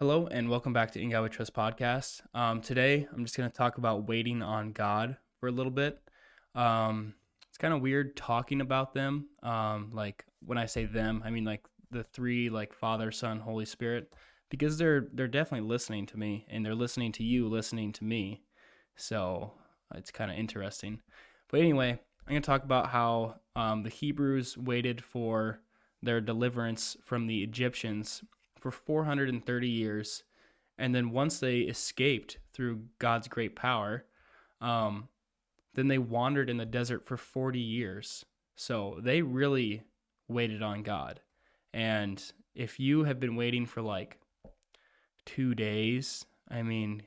Hello, 0.00 0.26
and 0.28 0.48
welcome 0.48 0.72
back 0.72 0.92
to 0.92 0.98
In 0.98 1.10
God 1.10 1.24
We 1.24 1.28
Trust 1.28 1.52
podcast. 1.52 2.22
Um, 2.32 2.62
today, 2.62 3.06
I'm 3.12 3.22
just 3.22 3.36
going 3.36 3.50
to 3.50 3.54
talk 3.54 3.76
about 3.76 4.08
waiting 4.08 4.40
on 4.40 4.72
God 4.72 5.18
for 5.38 5.46
a 5.46 5.52
little 5.52 5.70
bit. 5.70 6.00
Um, 6.54 7.12
it's 7.50 7.58
kind 7.58 7.74
of 7.74 7.82
weird 7.82 8.16
talking 8.16 8.62
about 8.62 8.94
them. 8.94 9.26
Um, 9.42 9.90
like 9.92 10.24
when 10.46 10.56
I 10.56 10.64
say 10.64 10.86
them, 10.86 11.20
I 11.22 11.28
mean 11.28 11.44
like 11.44 11.66
the 11.90 12.02
three, 12.02 12.48
like 12.48 12.72
Father, 12.72 13.12
Son, 13.12 13.40
Holy 13.40 13.66
Spirit, 13.66 14.14
because 14.48 14.78
they're 14.78 15.08
they're 15.12 15.28
definitely 15.28 15.68
listening 15.68 16.06
to 16.06 16.18
me, 16.18 16.46
and 16.48 16.64
they're 16.64 16.74
listening 16.74 17.12
to 17.12 17.22
you, 17.22 17.46
listening 17.46 17.92
to 17.92 18.04
me. 18.04 18.40
So 18.96 19.52
it's 19.94 20.10
kind 20.10 20.30
of 20.30 20.38
interesting. 20.38 21.02
But 21.50 21.60
anyway, 21.60 21.90
I'm 21.90 22.30
going 22.30 22.40
to 22.40 22.46
talk 22.46 22.64
about 22.64 22.88
how 22.88 23.34
um, 23.54 23.82
the 23.82 23.90
Hebrews 23.90 24.56
waited 24.56 25.04
for 25.04 25.60
their 26.02 26.22
deliverance 26.22 26.96
from 27.04 27.26
the 27.26 27.42
Egyptians 27.42 28.22
for 28.60 28.70
430 28.70 29.68
years. 29.68 30.22
And 30.78 30.94
then 30.94 31.10
once 31.10 31.40
they 31.40 31.60
escaped 31.60 32.38
through 32.52 32.84
God's 32.98 33.28
great 33.28 33.54
power, 33.56 34.04
um, 34.60 35.08
then 35.74 35.88
they 35.88 35.98
wandered 35.98 36.50
in 36.50 36.56
the 36.56 36.66
desert 36.66 37.06
for 37.06 37.16
40 37.16 37.58
years. 37.58 38.24
So 38.56 38.98
they 39.02 39.22
really 39.22 39.82
waited 40.28 40.62
on 40.62 40.82
God. 40.82 41.20
And 41.72 42.22
if 42.54 42.80
you 42.80 43.04
have 43.04 43.20
been 43.20 43.36
waiting 43.36 43.66
for 43.66 43.82
like 43.82 44.18
two 45.26 45.54
days, 45.54 46.24
I 46.50 46.62
mean, 46.62 47.02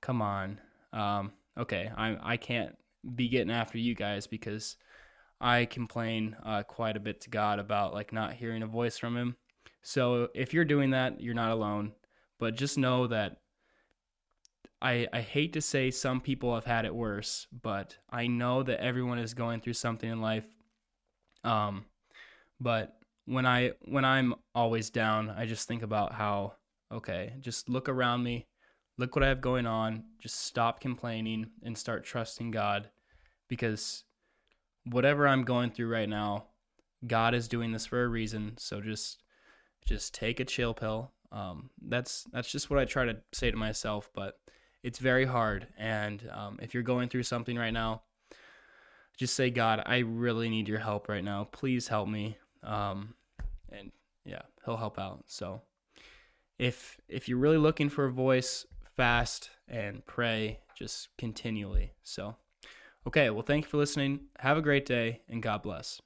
come 0.00 0.20
on. 0.20 0.60
Um, 0.92 1.32
okay, 1.58 1.90
I 1.96 2.16
I 2.22 2.36
can't 2.36 2.76
be 3.14 3.28
getting 3.28 3.52
after 3.52 3.78
you 3.78 3.94
guys 3.94 4.26
because 4.26 4.76
I 5.40 5.66
complain 5.66 6.36
uh, 6.44 6.62
quite 6.62 6.96
a 6.96 7.00
bit 7.00 7.20
to 7.22 7.30
God 7.30 7.58
about 7.58 7.94
like 7.94 8.12
not 8.12 8.34
hearing 8.34 8.62
a 8.62 8.66
voice 8.66 8.98
from 8.98 9.16
Him. 9.16 9.36
So 9.84 10.28
if 10.34 10.54
you're 10.54 10.64
doing 10.64 10.90
that, 10.90 11.20
you're 11.20 11.34
not 11.34 11.52
alone. 11.52 11.92
But 12.40 12.56
just 12.56 12.78
know 12.78 13.06
that 13.06 13.36
I 14.82 15.06
I 15.12 15.20
hate 15.20 15.52
to 15.52 15.60
say 15.60 15.90
some 15.90 16.20
people 16.20 16.54
have 16.54 16.64
had 16.64 16.84
it 16.84 16.94
worse, 16.94 17.46
but 17.62 17.96
I 18.10 18.26
know 18.26 18.62
that 18.64 18.80
everyone 18.80 19.18
is 19.18 19.34
going 19.34 19.60
through 19.60 19.74
something 19.74 20.10
in 20.10 20.20
life. 20.20 20.46
Um, 21.44 21.84
but 22.60 22.96
when 23.26 23.46
I 23.46 23.72
when 23.84 24.04
I'm 24.04 24.34
always 24.54 24.90
down, 24.90 25.30
I 25.30 25.46
just 25.46 25.68
think 25.68 25.82
about 25.82 26.12
how 26.12 26.54
okay, 26.90 27.34
just 27.40 27.68
look 27.68 27.88
around 27.88 28.22
me, 28.22 28.46
look 28.98 29.14
what 29.14 29.24
I 29.24 29.28
have 29.28 29.40
going 29.40 29.66
on, 29.66 30.04
just 30.18 30.40
stop 30.40 30.80
complaining 30.80 31.50
and 31.62 31.76
start 31.76 32.04
trusting 32.04 32.52
God 32.52 32.88
because 33.48 34.04
whatever 34.84 35.28
I'm 35.28 35.44
going 35.44 35.70
through 35.70 35.88
right 35.88 36.08
now, 36.08 36.46
God 37.06 37.34
is 37.34 37.48
doing 37.48 37.72
this 37.72 37.86
for 37.86 38.02
a 38.02 38.08
reason. 38.08 38.54
So 38.58 38.80
just 38.80 39.23
just 39.86 40.14
take 40.14 40.40
a 40.40 40.44
chill 40.44 40.74
pill. 40.74 41.10
Um, 41.32 41.70
that's 41.82 42.24
that's 42.32 42.50
just 42.50 42.70
what 42.70 42.78
I 42.78 42.84
try 42.84 43.04
to 43.06 43.16
say 43.32 43.50
to 43.50 43.56
myself, 43.56 44.10
but 44.14 44.38
it's 44.82 44.98
very 44.98 45.24
hard. 45.24 45.66
And 45.78 46.28
um, 46.32 46.58
if 46.62 46.74
you're 46.74 46.82
going 46.82 47.08
through 47.08 47.24
something 47.24 47.56
right 47.56 47.72
now, 47.72 48.02
just 49.16 49.34
say, 49.34 49.50
God, 49.50 49.82
I 49.86 49.98
really 49.98 50.48
need 50.48 50.68
your 50.68 50.78
help 50.78 51.08
right 51.08 51.24
now. 51.24 51.48
Please 51.50 51.88
help 51.88 52.08
me. 52.08 52.38
Um, 52.62 53.14
and 53.70 53.90
yeah, 54.24 54.42
He'll 54.64 54.76
help 54.76 54.98
out. 54.98 55.24
So 55.26 55.62
if 56.58 57.00
if 57.08 57.28
you're 57.28 57.38
really 57.38 57.58
looking 57.58 57.88
for 57.88 58.04
a 58.06 58.12
voice, 58.12 58.66
fast 58.96 59.50
and 59.68 60.04
pray 60.06 60.60
just 60.76 61.08
continually. 61.18 61.92
So. 62.02 62.36
Okay, 63.06 63.28
well, 63.28 63.42
thank 63.42 63.64
you 63.64 63.70
for 63.70 63.76
listening. 63.76 64.20
Have 64.38 64.56
a 64.56 64.62
great 64.62 64.86
day, 64.86 65.20
and 65.28 65.42
God 65.42 65.62
bless. 65.62 66.00